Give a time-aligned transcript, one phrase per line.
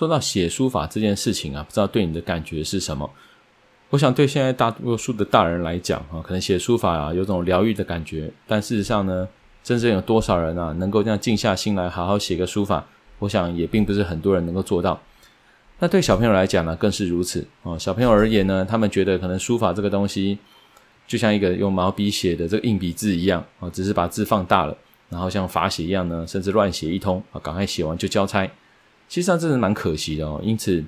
[0.00, 3.10] 说到写书法这件事情啊，不知道对你的感觉是什么？
[3.90, 9.28] 我想对现在大多数的大人来讲啊，可能写书法啊有种疗愈的感觉，但事实上呢，
[9.62, 12.82] 真正有多少人啊能够这样静下心来好好写个书法？
[13.18, 14.98] 我想也并不是很多人能够做到。
[15.80, 17.76] 那对小朋友来讲呢，更是如此啊。
[17.76, 20.38] 小朋友而言呢，他们觉得可能书法这个东西，
[21.06, 24.74] 就像一个用毛笔写的这个硬笔字一样啊，只是把字放大了，
[25.10, 28.50] 然后像罚写一样呢，甚至乱写一通啊，赶快写完就交差。
[29.10, 30.40] 其实上这是蛮可惜的哦。
[30.40, 30.82] 因此，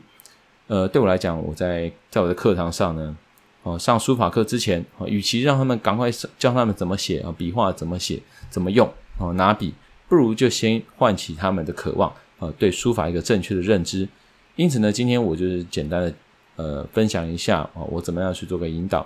[0.69, 3.17] 呃，对我来讲，我在在我的课堂上呢，
[3.65, 8.89] 哦，上书法课之前，哦，与其让他们赶快教他们怎么写啊，笔画怎么写，怎么用
[9.19, 9.75] 哦，拿笔，
[10.09, 14.09] 不如就先唤起他们的渴望啊，对书法一个正确的认知。
[14.55, 16.15] 因此呢，今天我就是简单的
[16.55, 19.05] 呃分享一下哦，我怎么样去做个引导。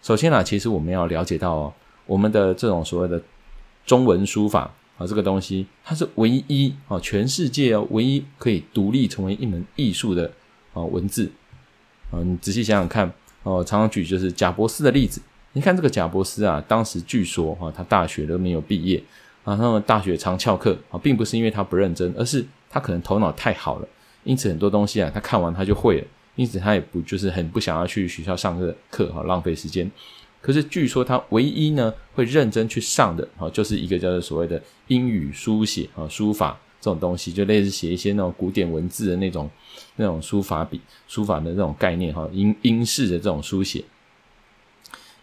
[0.00, 1.72] 首先啊，其实我们要了解到哦，
[2.06, 3.20] 我们的这种所谓的
[3.84, 10.30] 中文书法啊，这个东西它是唯一啊，全世界哦唯一可以独立成为一门艺术的
[10.72, 11.30] 啊文字
[12.10, 12.22] 啊。
[12.22, 15.20] 你仔细想想看哦，常常举就是贾伯斯的例子。
[15.52, 19.02] 你看这个贾伯斯啊，当时据说哈，他大学都没有毕业
[19.44, 23.88] 啊，他们大学常翘课啊，并不是因为他不认真，而是他可能头脑太好了。
[24.24, 26.06] 因此很多东西啊，他看完他就会了。
[26.36, 29.88] 因此他也不就是很不想要去学校上个课哈，浪费时间。
[30.44, 39.48] 可是据说他唯一呢会认真去上的啊，就是一个叫做所谓的英语书写啊，书法这种东西，就类似写一些那种古典文字的那种
[39.96, 40.78] 那种书法笔
[41.08, 43.82] 书法的那种概念哈，英英式的这种书写。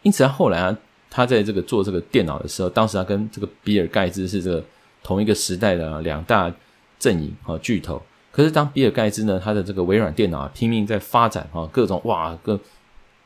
[0.02, 0.76] 因此他后来啊，
[1.08, 4.66] 他在这个做这个电脑的时候，当时他跟这个比尔盖茨是这个
[5.04, 6.52] 同一个时代的两大
[6.98, 8.02] 阵营和巨头。
[8.32, 12.60] 可是，当比尔盖茨呢，他的这个微软电脑，拼命在发展哈，各种哇，各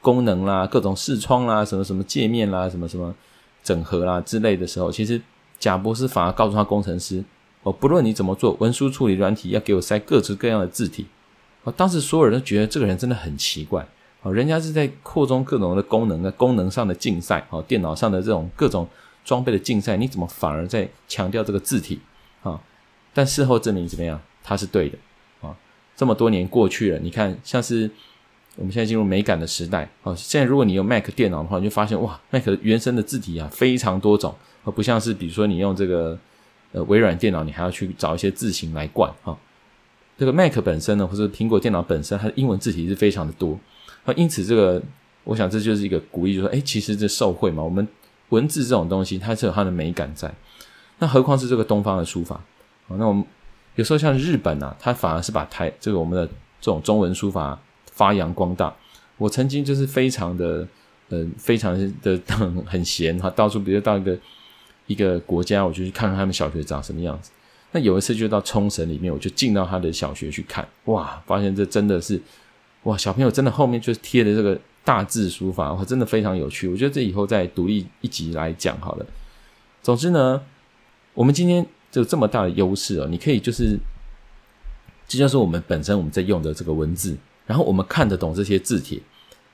[0.05, 3.11] 功能啦，各种视窗啦，什么什么界面啦，什么什么
[3.63, 5.19] 整合啦之类的时候，其实
[5.57, 7.23] 贾博士反而告诉他工程师：
[7.63, 11.07] 哦，不论你怎么做，文书处理软体要给我塞各式各样的字体。
[11.63, 13.87] 哦，当时所有人都觉得这个人真的很奇怪。
[14.21, 18.87] 哦，人家是在扩充各种的功能，在功能上的竞赛，哦，电脑上的这种各种
[19.23, 21.99] 装备的竞赛，你怎么反而在强调这个字体
[22.43, 22.61] 啊？
[23.11, 24.21] 但事后证明怎么样？
[24.43, 24.97] 他是对的
[25.41, 25.55] 啊！
[25.95, 27.89] 这么多年过去了，你看，像是
[28.55, 30.15] 我们现在进入美感的时代啊。
[30.15, 34.33] 现在如果你用 Mac 电脑的话，你就发现哇，Mac 原生的字体啊非常多种，
[34.63, 36.17] 而不像是比如说你用这个
[36.71, 39.37] 呃微软电脑，你还要去找一些字型来冠哈。
[40.17, 43.59] 这个 Mac 本身呢，或者苹果电脑本身，它的英文字体是非常的多
[44.05, 44.13] 啊。
[44.15, 44.81] 因此，这个
[45.23, 47.87] 我想这就是一个鼓励，就说，哎，其实这受惠嘛，我们
[48.29, 50.33] 文字这种东西，它是有它的美感在。
[50.99, 52.35] 那何况是这个东方的书法
[52.87, 52.95] 啊？
[52.97, 53.23] 那我们。
[53.75, 56.25] 有时候像日本啊，它反而是把台这个我们的
[56.61, 57.59] 这种中文书法
[57.95, 58.71] 发扬光大。
[59.17, 60.67] 我曾经就是非常的，
[61.09, 62.21] 呃，非常的
[62.67, 64.17] 很闲哈，到处比如到一个
[64.85, 67.31] 一个国家，我就去看看他们小学长什么样子。
[67.71, 72.21] 那有一次就到冲绳里面，我就进到他的小学去看，哇，发现这真的是
[72.83, 76.67] 哇，小朋友真的后面就是贴的这个大字书法，哇，真的非常有趣。
[76.67, 79.05] 我觉得这以后再独立一集来讲好了。
[79.81, 80.43] 总之呢，
[81.13, 81.65] 我们今天。
[81.91, 83.79] 就这么大的优势哦，你可以就是，
[85.07, 89.01] 这就是我们本身我们在用的这个文字，然后我们看得懂这些字体，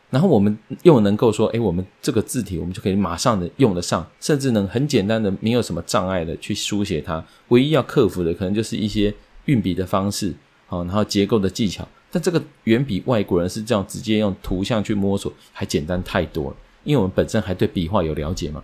[0.09, 7.24] 然后我们又能够说，诶，我们这个字体我们就可以马上的用得上，甚至能很简单的没有什么障碍的去书写它。
[7.50, 9.13] 唯一要克服的可能就是一些
[9.46, 10.34] 运笔的方式，
[10.68, 11.88] 好，然后结构的技巧。
[12.13, 18.62] 但这个远比外国人是这样直接用图像去摸索还简单太多了，因为我们本身还对笔画有了解嘛。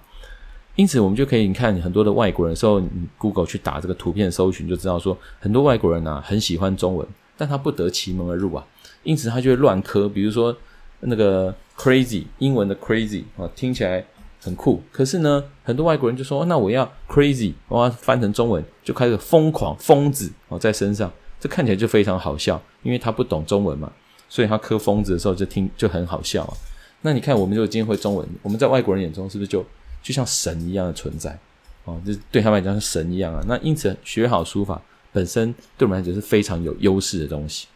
[0.75, 7.07] 因此，我们就可以你看很多的外国人的时候，你 Google 去打这个图片搜寻，就知道说很多外国人啊很喜欢中文，
[7.37, 8.63] 但他不得其门而入啊。
[9.03, 10.55] 因此，他就会乱磕，比如说
[11.01, 14.05] 那个 crazy 英文的 crazy 啊，听起来
[14.41, 23.91] 很酷，可是呢，很多外国人就说，那我要 crazy，我要翻成中文就开始疯狂疯子哦在身上，这看起来就非常好笑，因为他不懂中文嘛，
[24.27, 26.53] 所以他磕疯子的时候就听就很好笑啊。
[27.01, 29.65] 那你看，我们如果今天会中文，我们在外国人眼中是不是就？
[30.03, 31.37] 就像神一样的存在，
[31.83, 33.43] 哦，这对他们来讲是神一样啊。
[33.45, 34.81] 那因此学好书法
[35.11, 37.67] 本身对我们来讲是非常有优势的东西。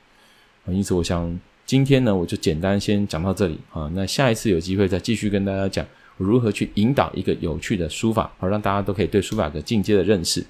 [0.67, 3.89] 因此，我想今天呢，我就简单先讲到这里啊。
[3.93, 5.85] 那下一次有机会再继续跟大家讲
[6.17, 10.45] 如何去引导一个有趣的书法，好让大家都可以对书法有个进阶的认识。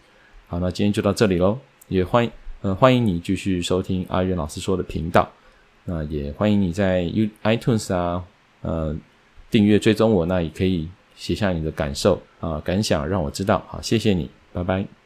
[0.47, 1.57] 好，那今天就到这里喽。
[1.87, 2.31] 也欢迎
[2.61, 5.29] 呃欢迎你继续收听阿元老师说的频道。
[5.85, 8.23] 那也欢迎你在 U iTunes 啊
[8.61, 8.95] 呃
[9.49, 10.89] 订阅追踪我，那也可以。
[11.13, 13.63] 写下你的感受啊、感想，让我知道。
[13.67, 15.00] 好，谢谢你，拜拜。